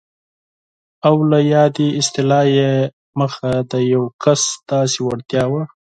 او 1.07 1.15
له 1.31 1.39
یادې 1.53 1.87
اصطلاح 1.99 2.45
یې 2.57 2.71
موخه 3.17 3.51
د 3.71 3.73
یو 3.93 4.03
کس 4.23 4.41
داسې 4.69 4.97
وړتیا 5.05 5.43
وه. 5.51 5.63